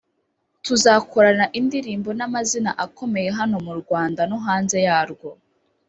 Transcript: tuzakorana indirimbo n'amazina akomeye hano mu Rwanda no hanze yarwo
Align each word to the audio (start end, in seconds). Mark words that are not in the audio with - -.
tuzakorana 0.65 1.45
indirimbo 1.59 2.09
n'amazina 2.17 2.71
akomeye 2.85 3.29
hano 3.39 3.55
mu 3.65 3.73
Rwanda 3.81 4.21
no 4.29 4.37
hanze 4.45 4.77
yarwo 4.87 5.29